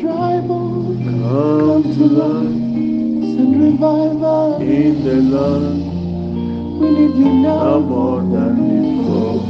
[0.00, 2.54] dry bones come to life.
[3.34, 5.78] Send revival in the land.
[6.80, 7.58] We need you now.
[7.58, 9.40] Now more than before.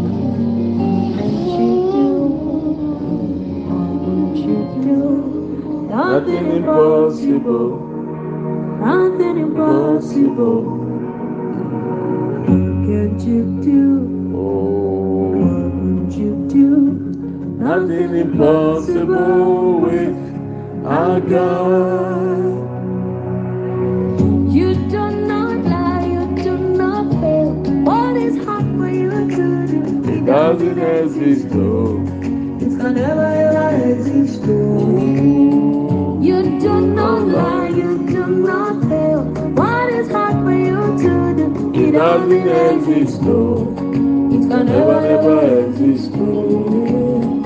[4.03, 4.97] Won't you do
[5.89, 7.69] Nothing impossible.
[8.79, 10.82] Nothing impossible.
[13.13, 14.33] Can't you do?
[14.35, 15.37] Oh.
[15.37, 16.67] Won't you do?
[17.59, 20.17] Nothing impossible with
[20.83, 22.79] our God.
[24.51, 27.53] You do not lie, you do not fail.
[27.85, 30.11] What is hard for you to do?
[30.11, 32.01] It doesn't exist, though.
[32.61, 34.41] It's gonna never ever exist.
[34.47, 36.19] oh.
[36.19, 37.72] You do not lie,
[41.93, 42.31] do?
[42.31, 43.65] It doesn't exist, though.
[43.65, 47.43] Never, never never ever exist, though.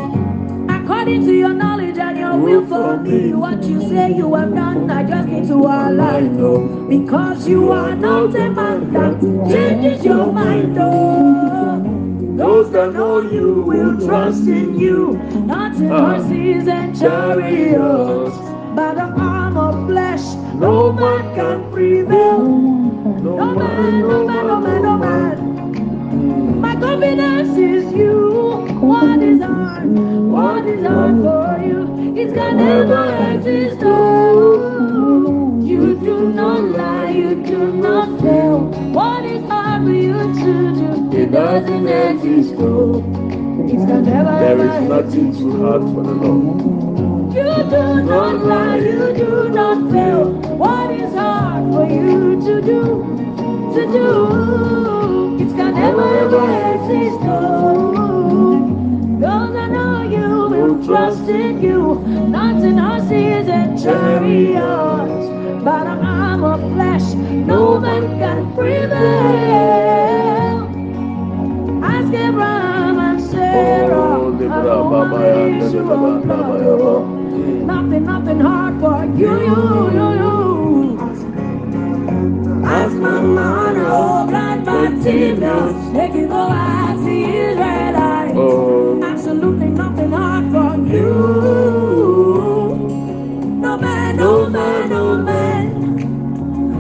[0.70, 4.90] According to your knowledge and your will for me, what you say you have done,
[4.90, 6.40] I just need to align.
[6.40, 10.78] Oh, because you are not a man that changes your mind.
[10.80, 11.84] Oh,
[12.38, 15.14] those that know you will trust in you,
[15.46, 18.38] not in ah, horses and chariots,
[18.76, 20.24] but the arm of flesh.
[20.56, 22.87] No man can prevail.
[23.36, 26.62] No man, no man, no man, no man.
[26.62, 28.68] My confidence is you.
[28.80, 29.90] What is hard?
[29.90, 32.16] What is hard for you?
[32.16, 33.82] It can never exist.
[33.84, 37.10] Oh, you do not lie.
[37.10, 38.60] You do not fail.
[38.94, 40.54] What is hard for you to
[41.12, 41.18] do?
[41.18, 43.00] It doesn't exist, though.
[43.00, 47.34] It can never There is nothing too hard for the Lord.
[47.36, 50.47] You do not lie, you do not fail.
[50.58, 52.82] What is hard for you to do?
[53.76, 54.10] To do?
[55.44, 57.20] It can never ever exist.
[59.22, 61.96] Those that know you will trust in you,
[62.30, 65.28] not in horses and chariots,
[65.64, 67.14] but arm of flesh.
[67.16, 68.98] No man can prevail.
[71.84, 74.18] Ask Abraham and Sarah.
[74.20, 76.56] Oh, the and bra- all baba, my ya, da, da, Israel da, ba, da, ba,
[76.66, 76.94] ya, ba.
[77.66, 80.47] Nothing, nothing hard for you, you, you, you.
[83.00, 88.36] My man, oh, blind Bartimaeus, make you go as the Israelite.
[88.36, 91.14] Oh, Absolutely nothing hard for you.
[93.62, 95.94] No man, no man, no man.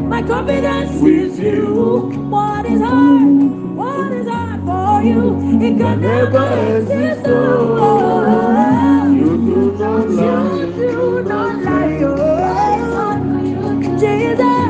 [0.09, 2.09] My confidence is you.
[2.29, 3.29] What is hard?
[3.75, 5.37] What is hard for you?
[5.61, 7.21] It can never exist.
[7.27, 9.77] Oh, you do
[10.21, 11.23] you do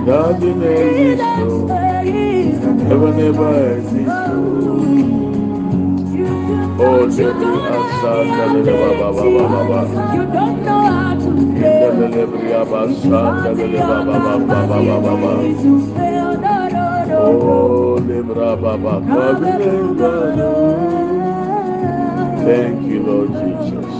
[0.08, 0.40] God.
[22.48, 23.94] Thank you, Lord Jesus.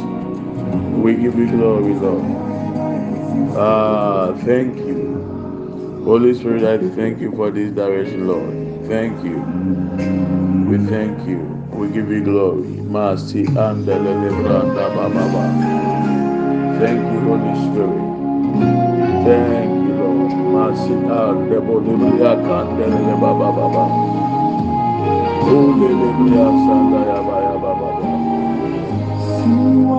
[1.04, 2.24] We give you glory, Lord.
[3.58, 4.97] Ah, thank you.
[6.08, 8.54] Holy Spirit, I thank you for this direction, Lord.
[8.88, 9.44] Thank you.
[10.70, 11.40] We thank you.
[11.74, 12.64] We give you glory.
[12.64, 13.86] Mercy and.
[13.86, 14.08] Thank
[17.12, 18.04] you, Holy Spirit.
[19.28, 20.32] Thank you, Lord.
[20.56, 21.50] Mercy and
[23.20, 23.84] Baba.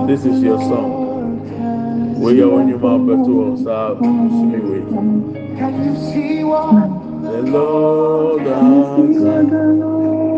[0.07, 2.17] This is your song.
[2.19, 5.38] We are on your mouth, but to us, our.
[5.59, 6.71] Can you see what
[7.21, 8.99] The Lord has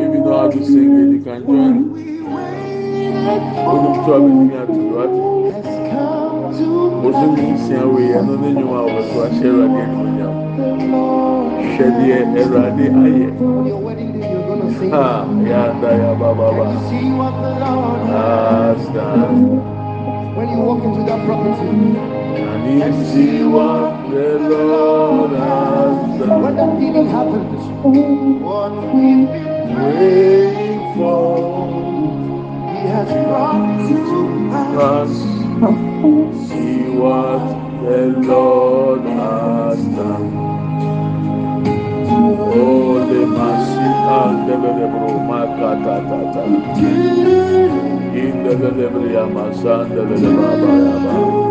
[0.01, 1.93] If you know how to sing it, you can join.
[1.93, 5.53] we waited Only for trouble me to do it.
[5.53, 6.67] has come to
[7.01, 9.01] Bosom ní ìsìn àwẹ̀ yẹn ló ní ìyẹn àwọn
[9.45, 10.37] ìrọ̀lẹ́ ẹni wọ̀nyí àwọn.
[10.57, 11.51] the Lord.
[11.75, 13.31] Ṣẹ̀díẹ̀ ẹ̀rọ̀adé ayẹ̀.
[13.41, 14.91] On your wedding day, you're gonna sing.
[14.91, 15.05] Ha
[15.49, 16.65] yà á dá yà bá bá bá.
[16.65, 19.39] Can you see what the Lord has Has done.
[20.35, 21.71] when you walk into that property?
[22.37, 27.63] Can you see what the Lord has When that healing happens,
[28.41, 31.67] what we've been Waiting for
[32.67, 34.19] He has brought to
[34.51, 34.75] pass.
[34.77, 35.15] us.
[36.49, 37.43] See what
[37.83, 40.27] the Lord has done.
[42.53, 45.95] Oh, the mercy and the lebro oh, makata
[48.13, 51.50] In the lebria masan the lebaba yaba.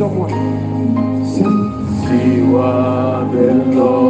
[0.00, 0.32] someone.
[1.30, 1.60] what
[2.08, 4.09] Siwa Belong.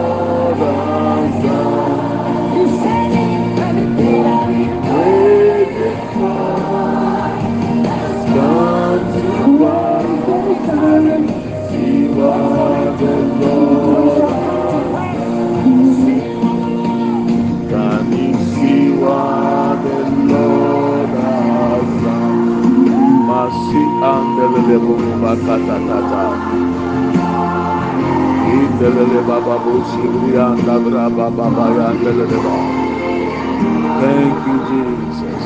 [34.01, 35.43] Thank you, Jesus.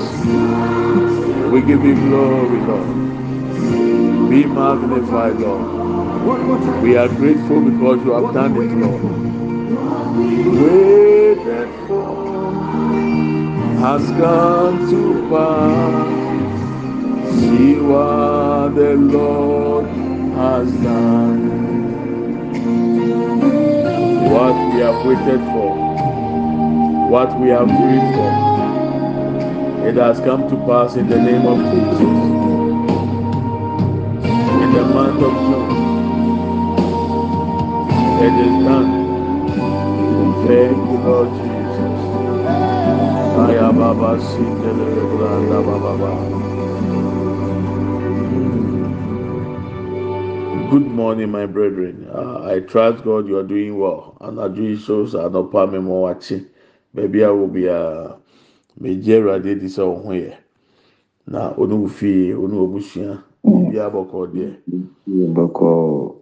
[1.52, 4.30] We give you glory, Lord.
[4.30, 6.82] Be magnified, Lord.
[6.82, 9.02] We are grateful because you have done it, Lord.
[13.82, 16.25] Has gone to pass.
[17.40, 19.88] See what the Lord
[20.36, 21.40] has done.
[24.32, 25.72] What we have waited for,
[27.10, 28.32] what we have prayed for,
[29.88, 32.02] it has come to pass in the name of Jesus.
[34.64, 35.96] In the month of June,
[38.26, 38.92] it is done.
[40.48, 42.00] Thank you, Lord Jesus.
[43.38, 46.45] I am Abba Sindelebranda Baba.
[50.72, 52.08] Good morning, my brethren.
[52.12, 54.18] Uh, I trust God you are doing well.
[54.22, 56.46] And I do shows anɔpa mi mo wakye.
[56.96, 58.18] Baabi a wo bi a
[58.82, 60.34] megye awurade di sɛ ɔho yɛ.
[61.28, 64.56] Na onu fie, onu obusua, bi abɔkɔ deɛ.
[65.36, 66.16] Bɔkɔ.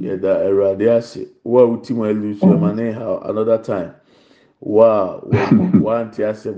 [0.00, 1.26] Yɛda awurade ase.
[1.42, 3.90] Wo a wuti mu ɛlu so ɛma ne ha another time.
[4.64, 5.20] Wow,
[5.84, 6.56] wanti asɛm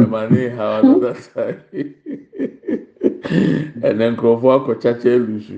[0.00, 1.60] ɛma ne ha another time.
[3.84, 5.56] Ɛnɛ nkurɔfoɔ akɔkyakya elusu.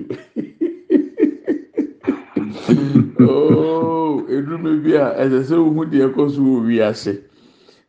[3.23, 7.23] Oo, edume bi a ɛsɛ sɛ ohun deɛ ɛkɔ so wɔ wiase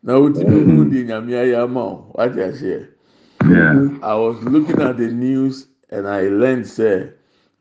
[0.01, 0.23] na mm-hmm.
[0.23, 2.87] wotumi ohun deɛ nyame ayɛ ama o, wate aseɛ.
[4.01, 7.09] I was looking at the news and I learned say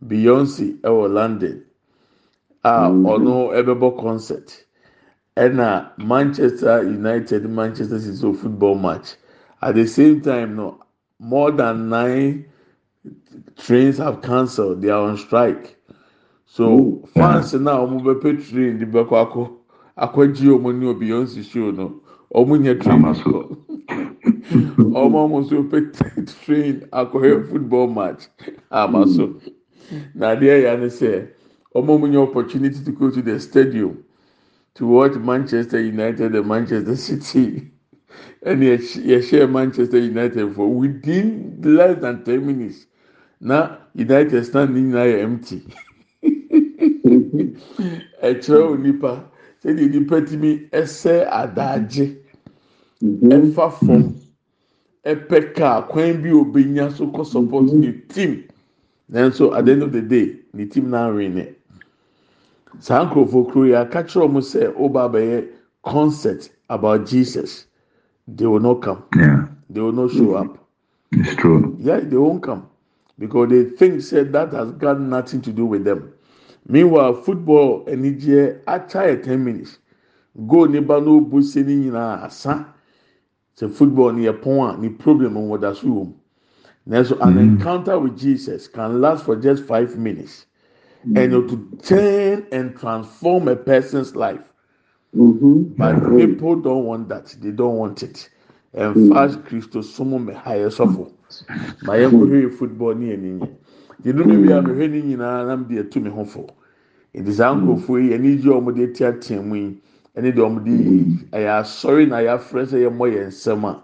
[0.06, 1.64] Beyonce ɛwɔ London
[2.62, 4.64] a ɔno ɛbɛbɔ concert
[5.36, 9.14] ɛna Manchester United Manchester City o football match.
[9.62, 10.80] At the same time no
[11.18, 12.46] more than nine
[13.56, 14.82] trains have cancelled.
[14.82, 15.76] They are on strike.
[16.46, 19.50] So fans na wɔn bɛpɛ train de bɛkɔ akɔ
[19.98, 22.00] akɔgye wɔn ne o Beyonce show no
[22.34, 23.56] wɔn nyɛ train kɔ
[24.92, 28.28] ọmọ ọmọ nso pɛ train akɔhɛ football match.
[28.70, 29.34] Ama so
[30.14, 31.28] na adeɛ yɛ ne sɛ
[31.74, 34.04] ɔmo mo nye opportunity to go to the stadium.
[34.74, 37.70] To watch Manchester United and Manchester City.
[38.46, 42.86] Ɛna share Manchester United for within less than ten minutes.
[43.40, 45.62] Now, United stand ne nyinaa yɛ empty
[48.22, 49.30] ɛkyerɛ o nipa.
[49.64, 52.16] Sɛdeɛ nipa timi ɛsɛ adagye
[53.02, 54.14] ɛfa fam.
[55.04, 58.44] ɛpɛ kaa kwan bi obenya so kɔ support ne team.
[59.10, 61.54] Nanso at the end of the day ne team na win ne
[62.78, 65.48] saa nkurɔfoɔ kuro yi aka kyerɛ wɔn sɛ ɔba abɛyɛ
[65.82, 67.66] concert about jesus.
[68.28, 69.02] They will not come.
[69.16, 70.58] Yeah, they will not show up.
[71.10, 71.76] It's true.
[71.80, 72.68] yeah they won't come.
[73.18, 76.12] Because they think say that has got nothing to do with them.
[76.66, 79.78] Meanwhile football anigyeɛ akya yɛ ten minutes.
[80.46, 82.66] Goal ne ba no bu se ne nyinaa asa.
[83.58, 86.12] sɛ football ni yɛ pɔn a ni problem wɔ da so wɔ mu.
[86.88, 90.46] Nanso an encounter with jesus can last for just five minutes
[91.06, 91.16] mm-hmm.
[91.16, 94.40] and it will turn and transform a person's life.
[95.16, 95.74] Mm-hmm.
[95.74, 97.36] But people don't want that.
[97.40, 98.28] They don't want it.
[98.72, 99.12] And mm-hmm.
[99.12, 101.06] fast Christo sumo me higher suffer.
[101.82, 102.58] My young mm.
[102.58, 103.46] football near me.
[104.04, 104.46] You know mm.
[104.46, 106.56] me I'm hearing you now I'm there to me hopeful.
[107.12, 107.86] It is uncle mm.
[107.86, 109.80] for you and you are the theater wing.
[110.14, 113.82] And it on the I am sorry now your friends are more and summer.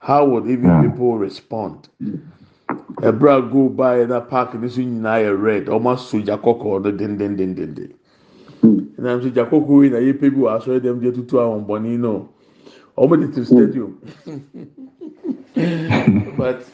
[0.00, 1.88] How would even people respond?
[2.00, 2.37] Mm-hmm.
[3.02, 6.82] Ɛbrɛ a go by na park ne so nyinaa yɛ red wɔn aso gya kɔkɔɔ
[6.82, 7.92] no dendendendenden
[8.98, 12.28] ɛnam so gya kɔkɔɔ yi na yɛpɛ bi wɔ asɔre dɛm de tutu ahombɔni no
[12.96, 13.98] wɔn de to stadium
[16.36, 16.64] but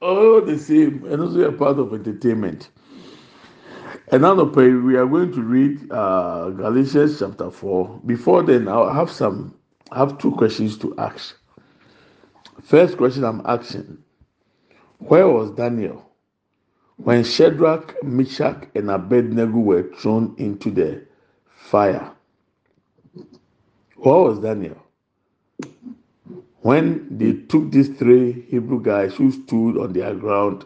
[0.00, 2.70] all the same ɛno nso yɛ part of entertainment.
[4.10, 8.00] And now, we are going to read uh, Galatians chapter 4.
[8.04, 9.54] Before then, I have some,
[9.90, 11.34] I have two questions to ask.
[12.62, 13.98] First question I'm asking
[15.08, 16.10] Where was Daniel
[16.96, 21.02] when Shadrach, Meshach, and Abednego were thrown into the
[21.56, 22.12] fire?
[23.96, 24.76] Where was Daniel?
[26.60, 30.64] When they took these three Hebrew guys who stood on their ground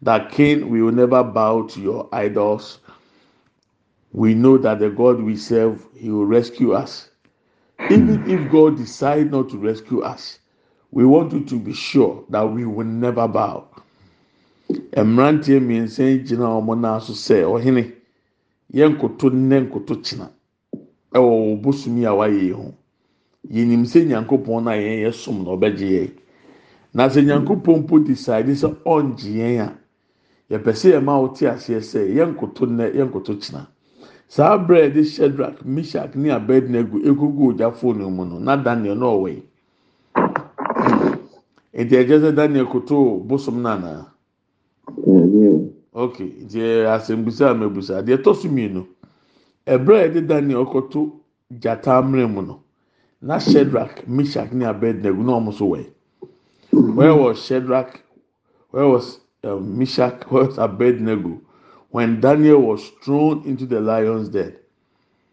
[0.00, 2.78] that King, we will never bow to your idols.
[4.12, 7.10] We know that the God we serve, He will rescue us.
[7.90, 10.38] Even if God decide not to rescue us,
[10.90, 13.66] we want you to be sure that we will never bow.
[14.96, 17.92] Mmeranteɛ mmiɛnsa yi gyina wɔn nan so sɛ ɔhene
[18.72, 20.30] yɛn nkoto nnɛ nkoto kyena
[21.14, 22.74] ɛwɔ bosomi a wayɛ yi ho.
[23.50, 26.10] Yɛnim sɛ nyankopɔn na yɛn yɛ som na ɔbɛgye yɛn.
[26.94, 29.72] Na sɛ nyankopɔn mpo decide sɛ ɔngye yɛn a
[30.50, 33.66] yɛpɛ sɛ yɛn ma wote aseɛ sɛ yɛn nkoto nnɛ yɛn nkoto kyena.
[34.28, 39.06] Saa abirɛ yɛde shadrach mishak ne abednego egugu ogyafo no mu no na daniel na
[39.06, 39.42] ɔwɔ yi.
[41.78, 44.12] Nti ɛkyɛ sɛ daniel koto bosom nana?
[45.92, 46.58] Ok nti
[46.94, 48.82] asɛmbusa a mɛbusa deɛ ɛtɔ so mmienu
[49.66, 51.00] ɛbrɛ yɛde daniel kɔto
[51.60, 52.62] gyata amena mu no
[53.20, 53.40] na mm.
[53.52, 55.86] shadrach meshach ne abednego na wɔn nso wɔ
[56.96, 58.02] where was shadrach
[58.70, 61.40] where was uh, Meshach, was Abednego,
[61.90, 64.56] when Daniel was thrown into the lion's den.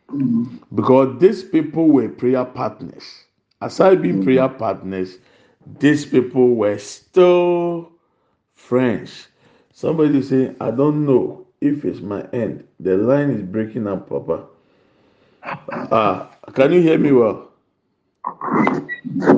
[0.10, 0.58] Mm-hmm.
[0.74, 3.24] Because these people were prayer partners.
[3.62, 4.24] Aside being mm-hmm.
[4.24, 5.18] prayer partners,
[5.80, 7.92] these people were still
[8.56, 9.28] friends.
[9.74, 12.66] Somebody say, I don't know if it's my end.
[12.80, 14.46] The line is breaking up, Papa.
[15.92, 17.50] Ah, can you hear me well?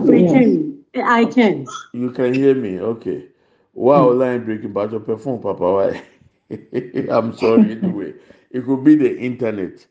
[0.06, 0.84] We can.
[0.96, 1.66] I can.
[1.94, 3.26] You can hear me, okay.
[3.74, 5.74] Wow, line breaking, but your perform, Papa.
[5.74, 6.02] Why?
[7.10, 7.72] I'm sorry.
[7.72, 8.14] Anyway,
[8.52, 9.86] it could be the internet.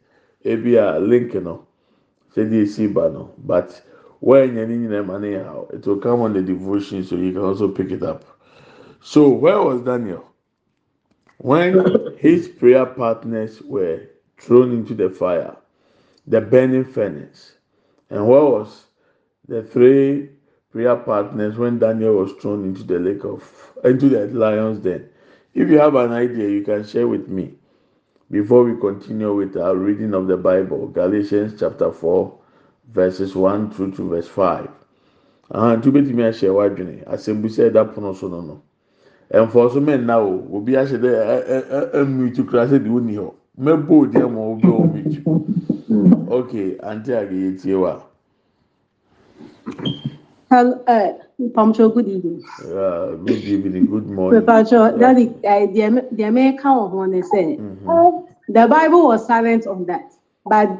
[0.45, 1.67] Maybe a link, you know.
[2.35, 3.33] Say the see no.
[3.39, 3.83] But
[4.21, 7.69] when you're in them anyhow, it will come on the devotion, so you can also
[7.69, 8.25] pick it up.
[9.03, 10.25] So where was Daniel?
[11.39, 14.03] When his prayer partners were
[14.39, 15.57] thrown into the fire,
[16.27, 17.53] the burning furnace,
[18.11, 18.85] and where was
[19.49, 20.31] the three
[20.73, 25.09] prayer partners when Daniel was thrown into the lake of into the lions den.
[25.55, 27.55] If you have an idea, you can share with me
[28.31, 32.36] before we continue with our reading of the Bible, Galatians chapter 4,
[32.93, 34.69] verses 1 through to verse 5.
[35.51, 38.63] Ah, nti wobɛtumi ahyɛ w'adwene asɛmbusa ɛda pono so no no
[39.33, 41.11] ɛnfɔ so mɛnna o obi ahyɛ dɛ
[41.55, 45.23] ɛ ɛ ɛmutu kura sɛ de oni hɔ mɛbɔ odi ɛma obi a ɔmutu
[46.31, 48.01] okay ante age yɛ tie wa.
[50.51, 51.13] Hello, uh,
[51.55, 52.43] Pamcho, good evening.
[52.65, 54.43] Uh, good evening, good morning.
[54.43, 57.57] Pamcho, Daddy, uh, the the American one they say
[58.49, 60.13] the Bible was silent on that,
[60.45, 60.71] but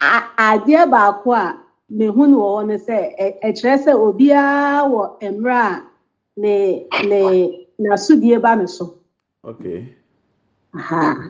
[0.00, 1.56] adeɛ baako a
[1.90, 2.96] mehu no wɔ hɔ no sɛ
[3.46, 5.82] ɛkyerɛ sɛ obiara wɔ mmerɛ a
[6.36, 7.20] ne ne
[7.80, 8.94] n'asodie ba ne so.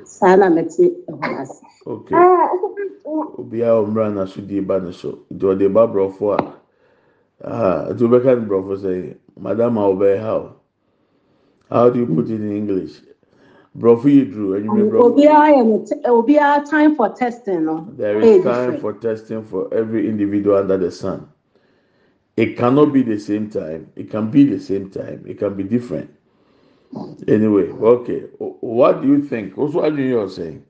[0.05, 1.63] Saa na mɛte ɛhɔ ase.
[1.87, 2.15] okay.
[3.39, 5.19] Obiara ɔmra na so die ba ne so.
[5.33, 6.54] Nti ɔde ba borɔfo a,
[7.45, 10.54] ah, nti wobɛka ne borɔfo sɛ, madam a ɔbɛyɛ how?
[11.71, 13.00] How do you put it in English?
[13.78, 15.06] Borɔfo yi duro, enyimire borɔfo.
[15.17, 17.87] Obiara yɛ ne te- obiara time for testing no.
[17.97, 21.28] There is time for testing for every individual under the sun.
[22.37, 23.89] It cannot be the same time.
[23.97, 25.25] It can be the same time.
[25.26, 26.11] It can be different.
[27.28, 28.21] Anyway, okay.
[28.39, 29.59] What do you think?
[29.59, 30.65] Also, what you are saying?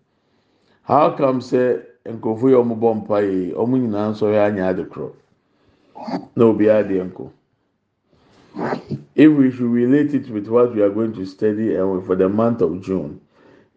[0.82, 4.84] How come say nkurɔfoɔ yi wɔn bɔ mpa yi, wɔn nyinaa nso yɛ anya ade
[4.90, 5.12] korɔ?
[6.36, 7.30] Na obiara deɛ nko.
[9.20, 12.26] If we should relate it with what we are going to study and for the
[12.26, 13.20] month of June,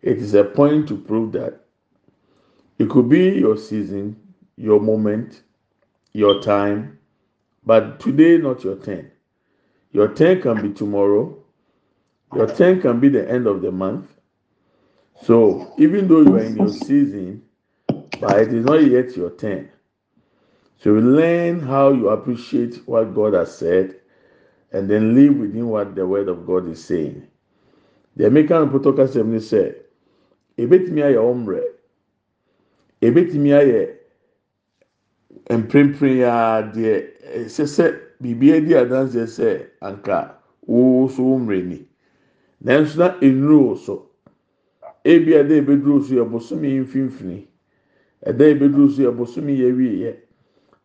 [0.01, 1.60] it is a point to prove that
[2.79, 4.15] it could be your season,
[4.56, 5.41] your moment,
[6.13, 6.97] your time,
[7.65, 9.12] but today not your turn.
[9.91, 11.38] Your turn can be tomorrow.
[12.34, 14.08] Your turn can be the end of the month.
[15.23, 17.43] So even though you are in your season,
[17.89, 19.69] but it is not yet your turn.
[20.77, 23.99] So learn how you appreciate what God has said
[24.73, 27.25] and then live within what the word of God is saying.
[28.15, 29.75] The American protocol assembly said,
[30.57, 31.62] ebetumi ayɛ ɔmrɛ,
[33.01, 33.95] ebetumi ayɛ
[35.49, 37.07] mprempren ya deɛ
[37.45, 41.88] ɛsɛ sɛ biribi adi adanseɛ sɛ anka wo so mmerɛ ni.
[42.63, 44.09] Nanso na nnuro wo so.
[45.05, 47.45] Ebi ɛda ebeduro so yɛ bosomi mfimfini
[48.25, 50.15] ɛda ebeduro so yɛ bosomi yɛ wieɛ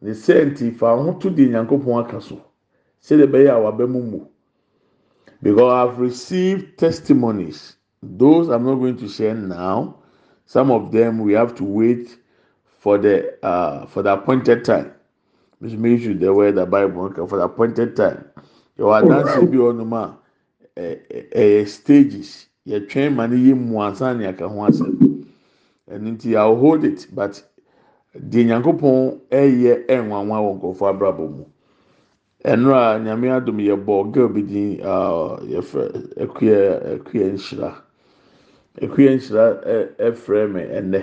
[0.03, 2.20] ne sɛnti fa ho to deɛ nyankopɔn aka
[3.02, 4.20] sɛdeɛ ɛbɛyɛ a waba mu mu
[5.42, 7.76] because i have received testimonies.
[8.02, 9.96] Those i'm not going to share now.
[10.46, 12.18] Some of them we have to wait
[12.78, 14.92] for the uh, for the appointed time.
[15.58, 18.24] Which means you the way the bible okay, for the appointed time.
[18.78, 20.18] Yɛwɔ adansi bi wɔ nom a
[20.76, 22.46] ɛyɛ stages.
[22.66, 25.08] Yɛtwɛn ma ne yɛ mu ansa ne aka ho asɛm
[25.90, 27.42] ɛno nti i will hold it but
[28.14, 31.44] deɛ nyankopɔn ɛyɛ ɛnwanwa wɔ nkurɔfoɔ abrabɔ mu
[32.52, 35.84] ɛnura nyame adum yɛ bɔ girl bi din uh, yɛfrɛ
[36.24, 36.61] ekuya
[36.96, 37.70] ekuya nhyira.
[38.80, 39.44] Ekuya nhyira
[39.98, 41.00] ɛfrɛ mi ɛnɛ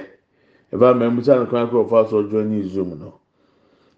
[0.74, 3.20] ɛbaa mɛ musa ne kwan nkurɔfoɔ asɔ join ne zoom no.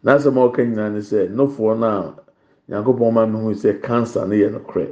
[0.03, 2.15] N'asɛm a ɔka nyinaa ne sɛ nofoɔ no a
[2.69, 4.87] nyankopɔn ma mi hu sɛ cancer ne yɛ no korɛ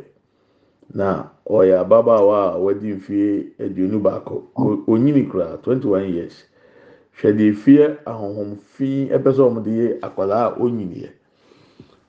[0.94, 4.44] na ɔyɛ ababaawa a wadi mfie aduonu baako.
[4.88, 6.46] Onyini koraa twenty one years.
[7.20, 11.10] Hwɛ deɛ efie ahohom fi ɛpɛ sɛ ɔmo de yɛ akwadaa a onyini yɛ.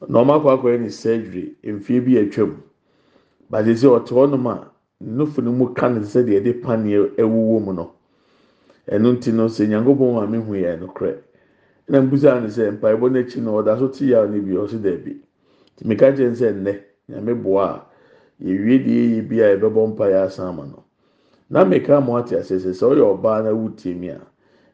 [0.08, 2.62] Na akɔyɛ ne surgery mfie bi atwam.
[3.50, 4.70] Bade sɛ ɔte hɔnom a
[5.02, 7.92] nofo no mu ka ne sɛ deɛ ɛde paneɛ ɛwuwo mu no.
[8.88, 11.16] Ɛno nti no sɛ nyankopɔn ma mi hu yɛ no korɛ
[11.88, 15.16] ɛna mbusa ne sɛ mpaebɔ n'akyi no ɔda so te yaw ne bi ɔsi dɛbi
[15.76, 17.86] tìmika kyɛn sɛ nnɛ nyame boa a
[18.44, 20.84] yɛwie deɛ yɛyɛ bi a yɛbɛbɔ mpa yɛ asan ama no.
[21.48, 24.20] Na meka mo ate ase sɛ sɛ ɔyɛ ɔbaa na wu tie mi a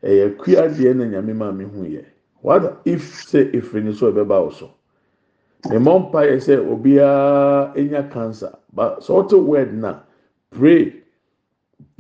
[0.02, 2.04] ɛyɛ kua deɛ na nyame maa mi hu yɛ.
[2.40, 4.70] What if sɛ efiri ne so ɛbɛba wo so?
[5.64, 8.52] Mmemmɔ mpa yɛ sɛ obiara enya cancer.
[8.72, 10.00] But sɛ ɔte word na
[10.50, 11.02] pray.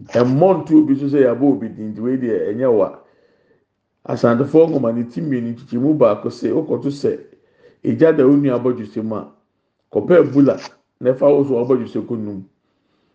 [0.08, 2.98] Ɛmmɔ nto obi so sɛ yabɔ obi di nti wei deɛ ɛnyɛ wa.
[4.08, 7.18] Asantefoɔ nwoma ne ti mmienu kyikyi mu baako sɛ ɔkɔto sɛ
[7.84, 9.32] egya da onua abɔdwesɛ mu a
[9.92, 10.58] kɔpɛ ebula
[11.00, 12.44] na ɛfa wo so abɔdwesɛ kɔ num.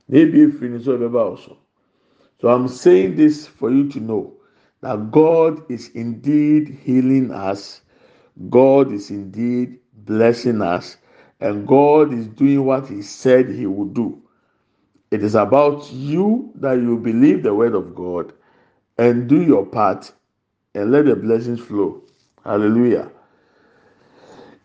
[0.07, 1.57] Na ebi efiri ne so ɛbɛba wo so
[2.39, 4.31] so i'm saying this for you to know
[4.81, 7.81] that god is indeed healing us.
[8.49, 10.97] God is indeed blessing us
[11.39, 14.21] and god is doing what he said he would do
[15.11, 18.33] it is about you that you believe the word of god
[18.97, 20.11] and do your part
[20.73, 22.01] and let the blessings flow
[22.43, 23.11] hallelujah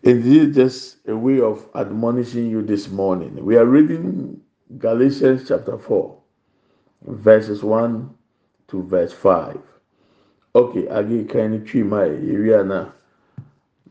[0.02, 3.44] it is just a way of admonishing you this morning.
[3.44, 4.40] We are reading
[4.78, 6.18] Galatians chapter 4,
[7.06, 8.12] verses 1
[8.66, 9.60] to verse 5.
[10.56, 12.90] Okay, agi ni twi ma area na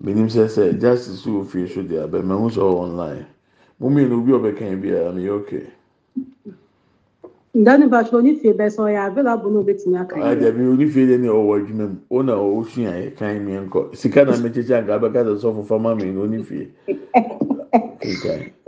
[0.03, 3.25] benim sɛ sɛ justice so wɔ fie so deɛ abɛn mɛ online?
[3.79, 5.65] Mo mmienu bi ɔbɛka yi bi a mi yɛ okay.
[7.55, 10.27] ndani bàtú onífìyè bẹ sọ yà abẹ́lẹ̀ abọ́ náà bẹ́tìmí aka yìí.
[10.31, 13.79] àjàbí onífìyè dẹ́ni ọ̀wọ́ adwuma mu ó na ó sùn yà yẹ kàn mí nkọ
[13.99, 16.65] sika náà mẹ́kyẹ́kyẹ́ àgbà abẹ́ka sọ fún fama mi ní onífìyè.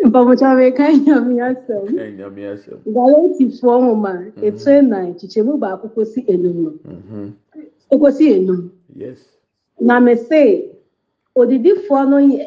[0.08, 1.84] mpɔmutwa bɛ ka nyame asɛm
[2.96, 4.12] galati foɔ nwoma
[4.48, 6.72] etu enan kyikyɛ mu baako kosi enum no
[7.94, 8.62] ekosi enum
[9.88, 10.14] na mɛ
[11.36, 12.46] odidifoɔ no yɛ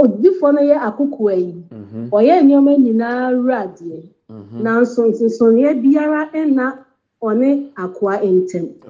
[0.00, 1.54] odidifoɔ no yɛ akokoa yi.
[1.72, 2.08] Mhm.
[2.16, 4.62] ɔyɛ nneɛma nyinaa wuradeɛ Mhm.
[4.62, 6.66] nanso nsonsonoeɛ biara ɛna
[7.22, 8.14] ɔne akoa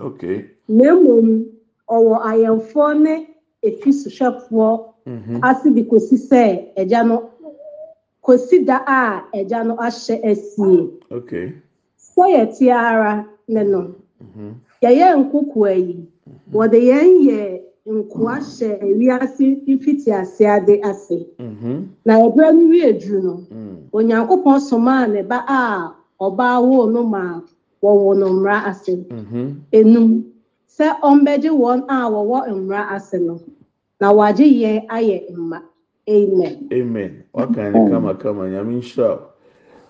[0.00, 0.44] okay.
[0.68, 1.44] Na mmom
[1.88, 3.14] ɔwɔ ayɛmfoɔ ne
[3.62, 5.40] efi sohwɛfoɔ Mhm.
[5.44, 7.31] ase de kosi sɛ ɛgya no
[8.24, 10.90] kosi da a ɛgya no ahyɛ asie.
[11.98, 13.94] Sɛ yɛte ara ne no
[14.83, 16.07] yɛyɛ nkokoa yi.
[16.52, 21.27] Wɔde yɛn yɛ nkoa hyɛ wiase mfiti ase ade ase.
[21.38, 21.87] Mhm.
[22.05, 23.77] na ɛberɛ no wie duru no Mm.
[23.92, 27.40] onyankopɔn somaa ne ba a ɔbaa woo no ma
[27.83, 28.96] wɔwɔ no mmara ase.
[28.96, 29.55] Mhm.
[29.72, 30.25] enum
[30.68, 33.40] sɛ ɔmbɛgye wɔn a wɔwɔ mmara ase no
[34.01, 35.62] na wagye yɛn ayɛ mma.
[36.09, 36.68] Amen.
[36.72, 37.25] Amen.
[37.35, 39.18] Wakan ne kama kama nyame nhyira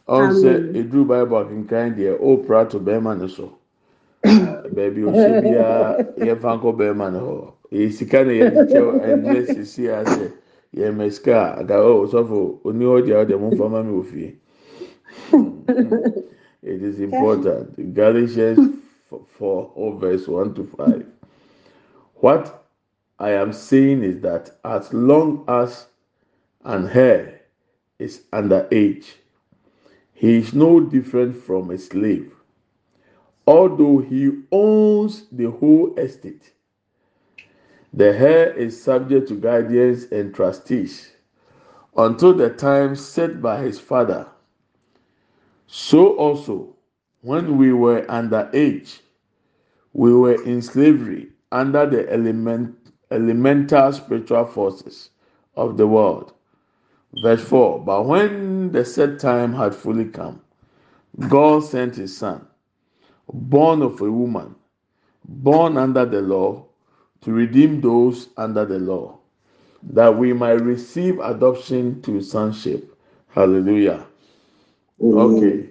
[0.09, 3.51] ɔn sɛ eduru bible akenkan deɛ ɔpra to bɛrima ne so.
[4.75, 7.53] Baabi ohyɛ biara yɛfa nkɔ bɛrima ne hɔ.
[7.91, 10.33] sika na yɛde kyɛw ɛnɛ sisi asɛ
[10.75, 11.35] yɛmɛ sika.
[11.35, 14.37] A ada ɔ sɔfo oni hɔ deɛ ɔde mo nfa mi wɔ fie.
[15.31, 15.95] Hmm, hmm.
[16.63, 17.95] It is important.
[17.95, 18.59] Galatians
[19.39, 21.07] four verse one to five.
[22.15, 22.65] What
[23.19, 25.87] i am saying is that as long as
[26.65, 27.41] an heir
[27.99, 29.17] is under age
[30.13, 32.33] he is no different from a slave.
[33.47, 36.53] Although he owns the whole estate.
[37.97, 41.13] The heir is subject to guardians and trustees
[41.97, 44.29] until the time set by his father.
[45.67, 46.77] So also,
[47.23, 49.01] when we were under age,
[49.95, 52.77] we were in slavery under the element,
[53.11, 55.11] elemental spiritual forces
[55.57, 56.35] of the world.
[57.23, 60.43] Verse 4 But when the set time had fully come,
[61.29, 62.47] God sent his son,
[63.33, 64.55] born of a woman,
[65.25, 66.66] born under the law,
[67.27, 69.19] to redeem those under the law,
[69.83, 72.97] that we might receive adoption to sonship.
[73.35, 74.07] Hallelujah.
[75.03, 75.71] Okay.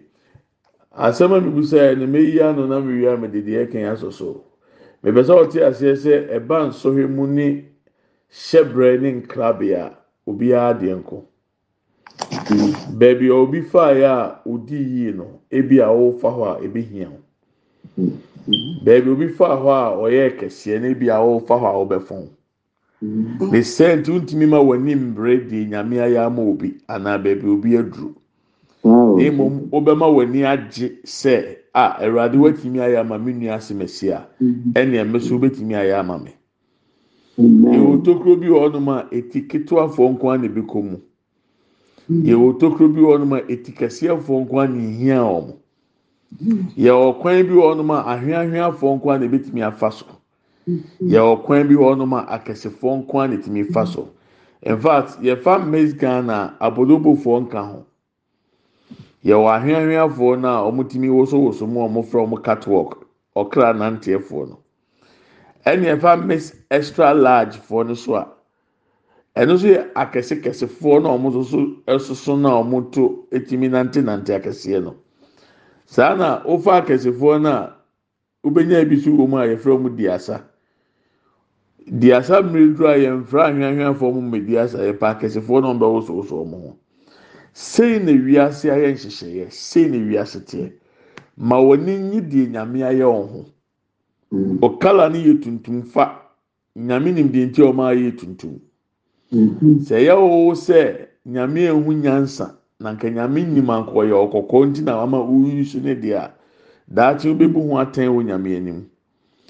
[0.97, 4.43] Asɛm a mibu sɛ ɛna meyi ano na mewi ama dede ɛkan asɔ so.
[5.01, 7.65] Mepɛ sɛ ɔte aseɛ sɛ ɛba nsɔhwɛ mu ne
[8.29, 9.95] hyɛbrɛ ne nkrabea
[10.27, 11.23] obiara deɛ nko.
[12.99, 17.07] Baabi a obi faeɛ a odi yie no, ebi a ɔrefa hɔ a ebi hia
[17.09, 18.11] wo.
[18.47, 22.27] Baabi obi faa hɔ a ɔyɛ kɛseɛ na ebi a ɔrefa hɔ a ɔbɛfɔn.
[23.51, 28.13] Ne sɛnti ntumi ma w'anim mbrɛ di nyame ayɛ ama obi anaa baabi obi aduru.
[28.83, 34.27] Na mmom wobɛma w'ani agye sɛ a awurade watumi ayɛ ama me nua asemasi a
[34.39, 36.31] ɛnea me so wobɛtumi ayɛ ama me.
[37.39, 40.97] Yɛwɔ tokuro bi wɔ hɔnom a eti ketewafoɔ nko ara na ebi kɔ mu.
[42.09, 45.53] Yɛwɔ tokuro bi wɔ hɔnom a eti kɛseɛfoɔ nko ara na ehia wɔn.
[46.77, 50.05] Yɛwɔ kwan bi wɔ hɔnom a ahweahweafoɔ nko ara na ebetumi afa so.
[51.01, 54.09] Yɛwɔ kwan bi wɔ hɔnom a akɛsefoɔ nko ara na etumi fa so.
[54.63, 57.85] In fact, yɛfa maize Ghana a abodobofoɔ nka ho.
[59.23, 64.59] Yɛwɔ ahweahweafoɔ no a wɔtumi wosowoso mu a wɔfrɛ wɔn catwalk, ɔkra nanteɛfoɔ no.
[65.65, 68.27] Ɛna yɛfa miss extra large foɔ no so a,
[69.37, 71.57] ɛno nso yɛ akɛsekɛsefoɔ na wɔn nso so
[71.87, 74.95] ɛsoso na wɔn to etumi nantenante akɛseɛ no.
[75.85, 77.75] Saa na wofa akɛsefoɔ no a
[78.43, 80.43] wobɛnya bi so wɔ mu a yɛfrɛ wɔn di asa.
[81.87, 86.35] di asa mmiri duro a yɛmfra ahwehwɛfoɔ mu mmedi asa yɛpɛ akɛsefoɔ na ɔbɛ wosowoso
[86.43, 86.77] wɔn ho.
[87.53, 90.73] Sei na wiase ayɛ nhyehyɛeɛ sei na wiase teɛ.
[91.37, 93.45] Ma wɔn nye deɛ nyame ayɛ wɔn ho.
[94.67, 96.21] Ɔkala no yɛ tuntum fa.
[96.75, 98.59] Nyame nim deɛ nti wɔn ayɛ tuntum.
[99.85, 104.97] Sɛ ɛyɛ wo sɛ nyame ehu nyansa na nka nyame nim ankɔyɛ ɔkɔkɔɔ nti na
[104.97, 106.31] wama wuyi so ne deɛ a
[106.93, 108.85] daakye wobɛbu ho atɛn wɔ nyame anim.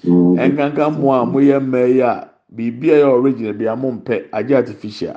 [0.04, 4.28] nkanka mmoa a moyɛ mmaa yi a biribi a ɛyɛ original bi a mo mpɛ
[4.32, 5.16] agye artificial.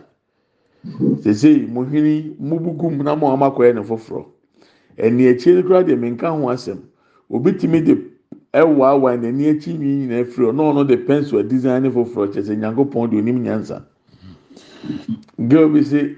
[1.22, 4.26] Sese mo hwini mo bugu mu na mo ama kɔyɛ ne foforɔ.
[4.98, 6.80] Ɛni akyire kura deɛ menka ho asɛm.
[7.30, 7.96] Obi tumi de
[8.54, 12.34] ɛwaawa n'ani akyi nwi nyinaa firi ɔ na ɔno de pencil a design ne foforɔ.
[12.34, 13.84] Kyɛ sɛ nyankopɔn de onim nyansa.
[15.48, 16.16] Girl bi se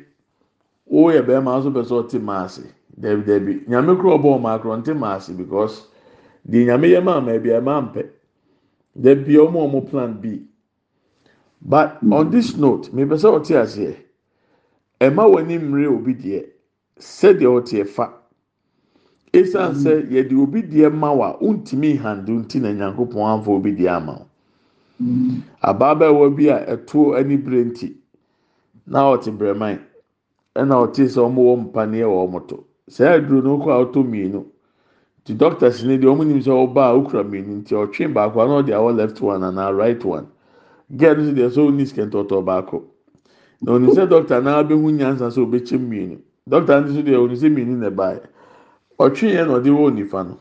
[0.92, 2.64] wɔyɛ bɛrima nso pɛ sɛ ɔte maase
[3.00, 5.88] dɛbi dɛbi nyame kura ɔbɔ ɔmo akorɔ nte maase because
[6.50, 8.04] deɛ nyame yɛ maa maa bi a ɛmaa mpɛ.
[9.26, 10.42] be ọmọ ọmọ plan b.
[11.62, 13.96] But on this note mepɛ sɛ ɔte aseɛ
[15.00, 16.46] ɛma w'ani mmiri obi deɛ
[17.00, 18.12] sɛdeɛ ɔte ɛfa
[19.34, 23.96] esan sɛ yɛde obi deɛ ma wa ntumi handle nti na nyankopɔn amfa obi deɛ
[23.96, 24.26] ama wo
[25.64, 27.96] ababaawa bi a ɛto ani bere nti.
[28.88, 29.80] Na ɔte brɛman
[30.56, 32.64] ɛna ɔte sɛ ɔmo wɔ mpaneɛ wɔ ɔmo to.
[32.90, 34.46] Sɛ ɛduro no kɔ a ɔtɔ mmienu.
[35.26, 37.62] The doctors ni deɛ wɔn nim sɛ ɔbaa okura mmienu.
[37.64, 40.28] Nti ɔtwe baako ano ɔde awɔ left one and a right one.
[40.96, 42.84] Girl no deɛ so ɔni sikɛntɔtɔ baako.
[43.62, 46.20] Na onim sɛ doctor naa bɛhu nyansa sɛ ɔbɛkyɛ mmienu.
[46.50, 48.20] Doctor no so deɛ onim sɛ mmienu na ɛbaa
[49.00, 50.38] ɔtwe yɛn na ɔde wɔ nifa no.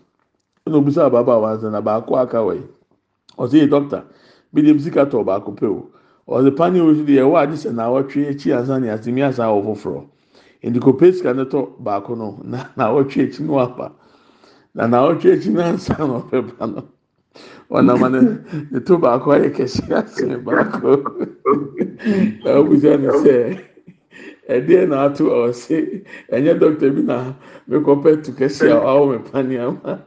[0.66, 2.64] Ɛna obisa ababaawa nsɛ na baako aka wɔ yi?
[3.38, 4.04] Ɔsɛ yɛ doctor
[4.52, 5.90] bi dem sika tɔ baako pɛ o.
[6.30, 10.04] ɔsɛ panel o de ɛwɔ adi sɛ n'awɔtwe akyi asa ne asɛmi asa wɔ foforɔ
[10.80, 11.44] kò sika no?
[11.52, 13.92] Tɔ baako no na n'awɔtwe akyi no apa.
[14.74, 15.60] na n'awɔtwe akyi no.
[15.62, 16.82] Ansa na ɔbɛba no
[17.70, 18.20] ɔnam ne
[18.70, 21.02] ne to baako ayɛ kɛse asene baako
[22.44, 23.58] na ne sɛ
[24.48, 27.34] ɛdeɛ na ato ɔse ɛnyɛ dɔkta bi na
[27.68, 30.04] mekɔpɛ to kɛse a ɔwɔ me pani ama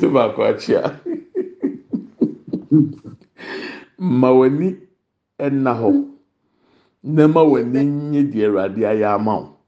[0.00, 0.92] to baako akyia
[3.98, 4.76] ma w'ani
[5.38, 5.90] ɛna hɔ
[7.02, 9.58] na ma w'ani nye deɛ ɛwurade ayɛ ama wo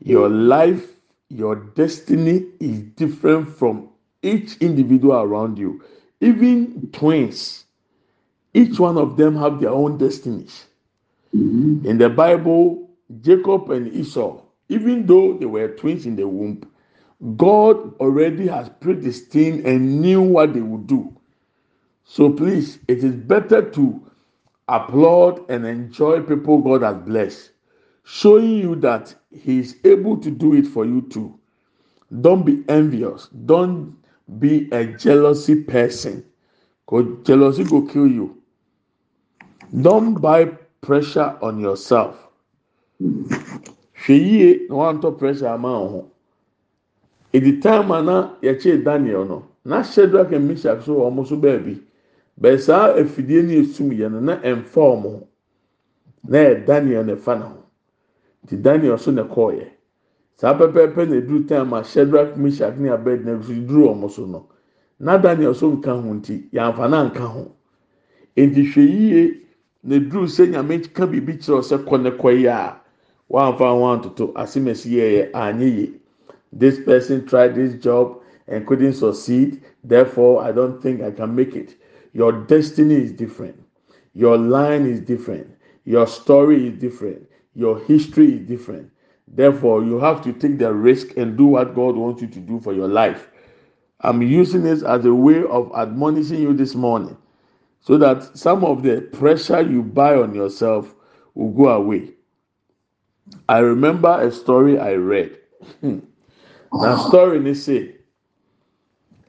[0.00, 0.90] your life.
[1.30, 3.88] your destiny is different from
[4.22, 5.82] each individual around you.
[6.20, 7.64] Even twins,
[8.52, 10.66] each one of them have their own destinies.
[11.32, 12.90] In the Bible,
[13.22, 16.68] Jacob and Esau, even though they were twins in the womb,
[17.36, 21.16] God already has predestined and knew what they would do.
[22.04, 24.09] So please, it is better to
[24.74, 27.50] applaud and enjoy people God has blessed
[28.04, 31.38] showing you that he is able to do it for you too.
[32.20, 33.28] Don't be envious.
[33.46, 33.96] Don't
[34.38, 36.24] be a jealousy person.
[36.86, 38.36] Because jealousy will kill you.
[39.82, 40.46] Don't buy
[40.80, 42.16] pressure on yourself.
[43.00, 46.00] hwɛ yie na wantɔ pressure ama wo ho
[47.32, 51.80] edi time a na yɛkye daniel no na shadrach and meshach so wɔn so baabi
[52.40, 55.22] bɛɛ saa afidie ne esum yɛ no na ɛnfa wɔn
[56.28, 57.62] na yɛ daniel na ɛfa na ho.
[58.44, 59.66] Nti daniel so na ɛkɔɔyɛ
[60.36, 64.48] saa pɛpɛɛpɛ na eduru time a shadrach meshach ne abednego so duru wɔn so no
[64.98, 67.52] na daniel so nka ho nti yɛnfa na nka ho.
[68.36, 69.40] Nti hwɛ yie
[69.82, 72.80] na eduru sɛ nyame ka biribi kyerɛ sɛ kɔ ne kɔ yie a
[73.30, 75.92] wɔnfa ho antoto asemesi yɛyɛ anye yie.
[76.52, 81.54] This person tried this job and couldn't succeed therefore i don't think i can make
[81.56, 81.76] it
[82.12, 83.62] your destiny is different
[84.14, 85.48] your line is different
[85.84, 88.90] your story is different your history is different.
[89.28, 92.60] Therefore, you have to take the risk and do what God wants you to do
[92.60, 93.28] for your life.
[94.00, 97.16] I'm using this as a way of admonishing you this morning
[97.80, 100.94] so that some of the pressure you buy on yourself
[101.34, 102.10] will go away.
[103.48, 105.38] I remember a story I read.
[105.80, 105.98] Hmm.
[106.82, 107.96] That story they say,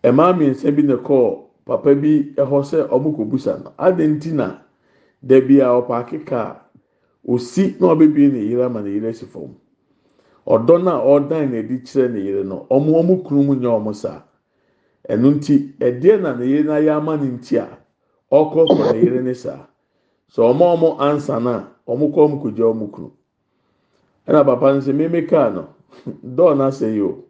[0.04, 4.62] a and bi na kɔɔ papa bi ɛhɔ sɛ ɔmo kɔ busa no adi na
[5.22, 6.56] debi a ɔpaaki kaa
[7.28, 9.56] osi na ɔbɛbie ne yere ama ne yere asi fam?
[10.48, 13.94] Ɔdɔ no ɔdan na edi kyerɛ ne yere no ɔmo ɔmo kunu mu nyɛ ɔmo
[13.96, 14.24] saa.
[15.10, 17.68] Ɛno nti ɛdeɛ na ne yere n'ayɛ ama ne nti a
[18.32, 19.68] ɔkɔkɔ ne yere ne saa?
[20.28, 23.12] So ɔmo ɔmo ansa na ɔmo kɔ ɔmo kogya ɔmo kunu.
[24.28, 25.68] Ɛna papa no sɛ mmemme kaa no.
[26.26, 27.24] Dɔɔ n'asɛ yi o.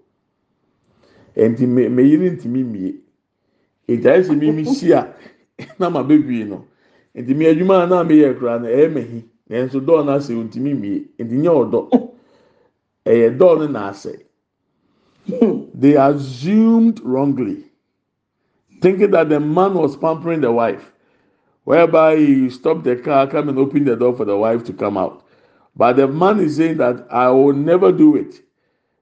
[1.35, 3.01] Ɛnti me me yere ntumi mie
[3.87, 5.13] egya esi mi mi si a
[5.79, 6.65] na ma no
[7.15, 9.23] nti mi adwuma a na mi yɛ kura no ɛyɛ mɛ hi.
[9.49, 11.79] nanso dɔɔ no asɛ ntumi mie nti nyɛ ɔdɔ
[13.05, 14.13] ɛyɛ dɔɔ no na asɛ
[15.27, 15.65] hmm.
[15.73, 17.63] they assumed wrongly
[18.81, 20.91] thinking that the man was pampering the wife
[21.63, 24.97] whereby he stopped the car, come and open the door for the wife to come
[24.97, 25.23] out.
[25.75, 28.41] But the man is saying that I will never do it.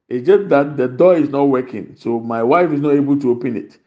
[0.07, 3.31] It's just that the door is not working, so my wife is not able to
[3.31, 3.77] open it.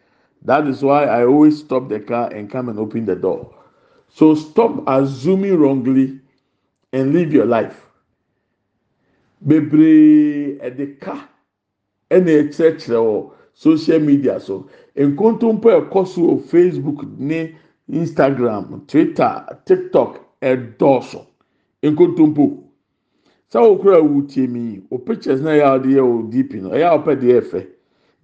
[0.45, 3.55] That is why I always stop the car and come and open the door.
[4.09, 6.21] So stop assuming wrongly
[6.93, 7.81] and live your life.
[9.47, 11.29] Bebree ɛde ka
[12.11, 17.55] ɛna ɛkyerɛkyerɛ wɔ social media so nkontompo ɛkɔ so Facebook ne
[17.91, 21.27] Instagram, Twitter, TikTok ɛdɔɔso
[21.83, 22.63] nkontompo.
[23.51, 26.71] Sɛ okura awu tie mi o pictures na ɛyɛ a ɔde yɛ o DP no
[26.73, 27.67] a ɔpɛ deɛ ɛfɛ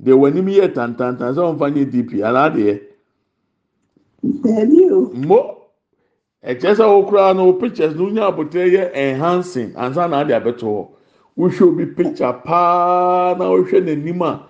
[0.03, 2.81] deɛ wɔn anim yɛ tantantan sɛ wɔn fa nye DP anaa deɛ
[4.23, 5.11] Daabi o.
[5.15, 5.41] mo
[6.45, 9.73] ɛkyɛ sɛ okura no pictures no nya abotire yɛ enhancing.
[9.75, 10.89] Ansa na ade abɛto hɔ
[11.39, 14.49] wohwɛ obi picture paa na wohwɛ n'anim a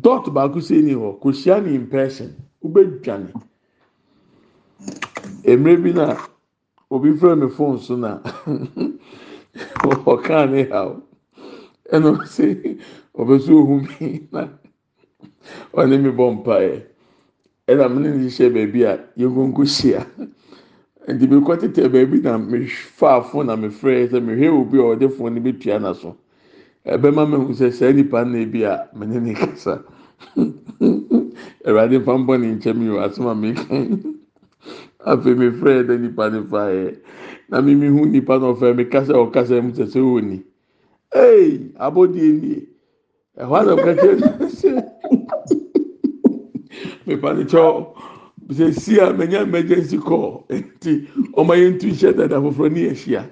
[0.00, 3.32] dot baako sɛ ni hɔ kò hyia ne in person wobɛdwane
[5.44, 6.16] mmerɛ bi na
[6.90, 8.18] obi fira mi phone so na.
[10.12, 11.02] Ɔkaa ne ha o
[11.92, 12.78] ɛna ɔsɛ
[13.18, 14.48] ɔbɛ so ohun mi na
[15.74, 16.82] ɔne mi bɔ mpaeɛ
[17.68, 20.06] ɛna mi ne ne hyehyɛ baabi a yɛnkonko hyia
[21.08, 22.58] nti mi kɔ tete baabi na mi
[23.44, 26.16] na mi frɛ sɛ obi a ɔde phone no bi tua na so.
[26.86, 29.84] Ɛbɛma mi hu sɛ saa nipa na ebi a mi ne ne kasa
[31.66, 34.16] ɛwurade nfa mbɔ ne nkyɛn mi o asɛm a mi kan
[35.04, 36.96] afei mi frɛ ɛdɛ nipa ne fa yɛ
[37.50, 40.42] na mi mi hu nipa na ɔfɛ mi kasa ɔkasa mu sɛ sɛ ɔni
[41.14, 42.68] ee abodie nie
[43.40, 44.10] ɛhɔ asɛ kɛkɛ
[44.58, 44.70] sɛ
[47.06, 47.72] mipani kyɛw
[48.56, 50.92] sɛ si a mɛnya emergency call nti
[51.38, 53.22] ɔmo ayɛ ntu hyɛ dada foforɔ ni ɛhyia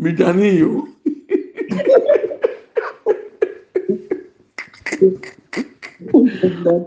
[0.00, 0.88] midwani yi o.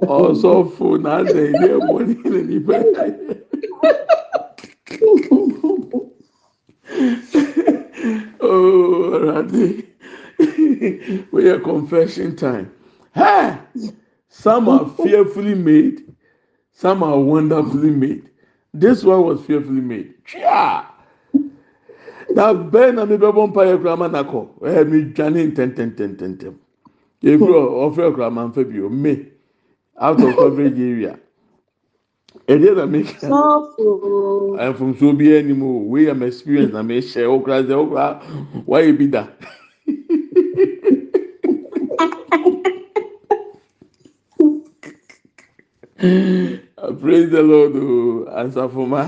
[0.07, 3.30] Ɔsɔfo n'adɛ yi ɛmɔ ni ne nipa yi.
[11.81, 12.71] Confession time.
[13.13, 13.57] Hey,
[14.29, 16.11] some are fearfully made
[16.81, 18.29] some are wonderfully made.
[18.73, 20.13] This one was fearfully made.
[20.25, 20.87] Chia!
[22.35, 25.41] na bẹ́ẹ̀ na mi bẹ́ bọ́ mpa yẹ kura ma na kọ ẹ mi dwane
[25.51, 26.53] ntẹntẹntẹntẹntẹm
[27.21, 27.53] yefiri
[27.85, 29.13] ọfrẹ kura ma nfẹ bi o me
[29.99, 31.13] out of coverage area.
[32.47, 34.57] Ẹdí ẹ na mi Sọ́ọ̀fù.
[34.65, 36.71] ẹnfumso bi ẹnim o wey am experience.
[36.73, 38.21] Na mi hyẹ okura sẹ okura
[38.67, 39.27] wáyé bi da
[46.01, 46.59] Mm.
[46.99, 47.79] praise the lord oh.
[47.79, 49.05] who answered for asafoma.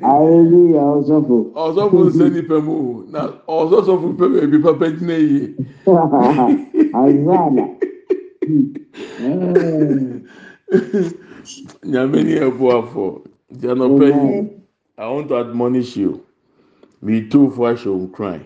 [0.00, 1.36] hallelujah ọsọfọ.
[1.64, 3.20] ọsọfọ nsé nípa mu o na
[3.58, 5.40] ọsọsọfọ pẹlú ebi pápá gyina yìí.
[7.00, 7.64] azana.
[11.92, 13.04] nyamini ẹbu afọ
[13.60, 14.28] janope yi
[14.96, 16.10] i want to admonish you
[17.04, 18.38] me too for i show cry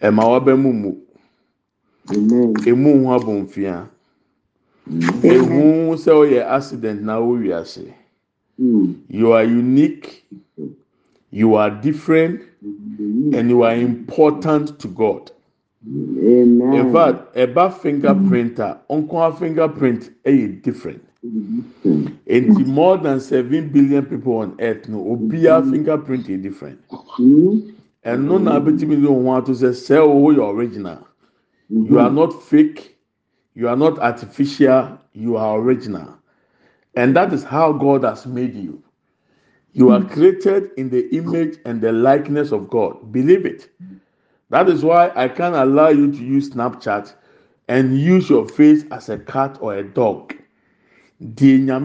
[0.00, 0.90] ẹ ma wa bẹ mu mu.
[2.66, 3.88] Emu ho abɔnfia
[5.22, 7.94] ehu sɛ ɔyɛ accident na awo wiase
[8.60, 8.94] Mm.
[9.08, 10.24] you are unique.
[11.30, 12.42] You are different.
[12.62, 13.32] Hmm.
[13.34, 15.30] And you are important to god.
[15.82, 16.74] Amen.
[16.74, 21.02] in fact ɛba fingerprint a ɔnko fingerprint ɛyɛ different.
[21.24, 22.70] nti hmm.
[22.70, 25.72] more than seven billion people on earth no obiara hmm.
[25.72, 26.78] fingerprint is different.
[28.04, 30.98] Ɛno na abetumi de ohun ato sɛ sɛ owó yɛ original
[31.70, 32.98] you are not fake.
[33.54, 34.98] You are not artificial.
[35.12, 36.16] You are original.
[36.96, 38.82] And that is how God has made you.
[39.72, 43.12] You are created in the image and the likeness of God.
[43.12, 43.70] Believe it.
[44.50, 47.14] That is why I can't allow you to use Snapchat
[47.68, 50.34] and use your face as a cat or a dog.
[51.20, 51.80] wɔ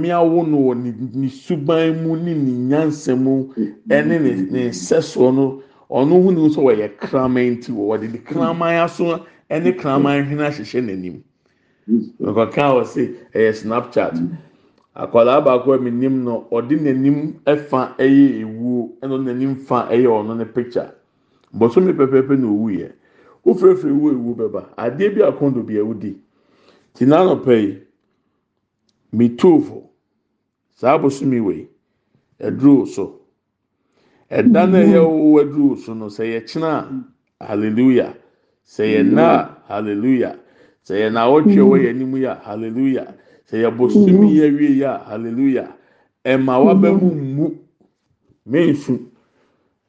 [5.21, 10.43] mu ɔno ho ne nso wɔyɛ kraman nti wɔde de kraman aso ɛne kraman hwene
[10.47, 11.23] ahyehyɛ n'anim
[12.19, 13.01] nkɔka wɔ se
[13.33, 14.15] ɛyɛ snapchat.
[14.95, 20.37] Akwadaa baako a menim no ɔde n'anim ɛfa ɛyɛ ewuo ɛna n'anim fa ɛyɛ ɔno
[20.37, 20.93] ne picture.
[21.53, 22.91] Bɔsɔmi pɛpɛɛpɛ na owu yɛ
[23.45, 26.15] wofurafura ewu ewu bɛba adeɛ bi akondo bi ɛwudi
[26.93, 27.85] tina anɔpɛ yi.
[29.15, 29.89] mituufo
[30.75, 31.67] saa abosomi wei
[32.39, 33.21] ɛduru so.
[34.31, 36.69] Ɛda na ɛyɛ wo ɛduru so no sɛ yɛkyena
[37.39, 38.13] a hallelujah.
[38.65, 40.35] Sɛ yɛ na a hallelujah.
[40.83, 43.13] Sɛ yɛ na awɔtwe wɔ yɛn anim a hallelujah.
[43.49, 45.69] Sɛ yɛ bosomi yɛ wie yɛ a hallelujah.
[46.25, 47.51] Ɛma waba mu
[48.47, 48.99] mensu.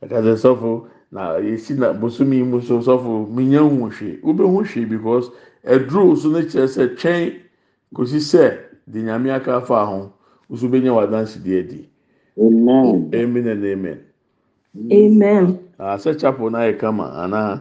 [0.02, 4.20] Ɛkasɛ sɔfo na yɛsi na bosomi mu so sɔfo menya hu hwee.
[4.22, 5.30] Wobɛhu hwee because
[5.64, 7.34] ɛduru so no kyerɛ sɛ twɛn
[7.94, 10.12] kòsi sɛ de nyame aka fa ho
[10.50, 11.88] nso benya wadansi deɛ di
[12.38, 13.10] Amen.
[13.14, 14.00] amen and amen.
[14.92, 15.58] Amen.
[15.78, 17.60] asɛ chapel na yɛ kama anaa?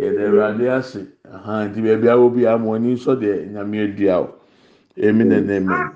[0.00, 1.00] yɛda awurade ase.
[1.68, 4.28] Nti baabi a wɔ biaa ma ɔni nsɔ deɛ nyame adua wo.
[4.98, 5.90] Ɛmi nɛnɛ mɛm